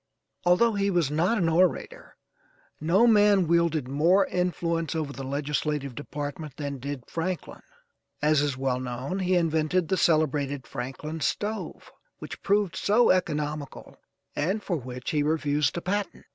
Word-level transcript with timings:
Although 0.45 0.73
he 0.73 0.89
was 0.89 1.11
not 1.11 1.37
an 1.37 1.47
orator, 1.47 2.15
no 2.79 3.05
man 3.05 3.45
wielded 3.47 3.87
more 3.87 4.25
influence 4.25 4.95
over 4.95 5.13
the 5.13 5.21
legislative 5.23 5.93
department 5.93 6.57
than 6.57 6.79
did 6.79 7.03
Franklin. 7.07 7.61
As 8.19 8.41
is 8.41 8.57
well 8.57 8.79
known, 8.79 9.19
he 9.19 9.35
invented 9.35 9.89
the 9.89 9.97
celebrated 9.97 10.65
Franklin 10.65 11.19
Stove, 11.19 11.91
which 12.17 12.41
proved 12.41 12.75
so 12.75 13.11
economical, 13.11 13.95
and 14.35 14.63
for 14.63 14.77
which 14.77 15.11
he 15.11 15.21
refused 15.21 15.77
a 15.77 15.81
patent. 15.81 16.25